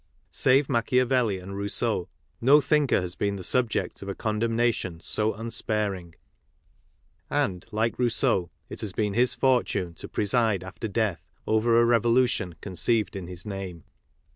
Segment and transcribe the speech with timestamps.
[0.31, 2.09] Save Machiavelli and Rousseau,
[2.41, 6.15] no thinker has been the subject of a condemnation so unsparing,
[7.29, 12.55] and, like Rousseau, it has been his fortune to preside after death over a revolution
[12.61, 13.83] conceived in his name.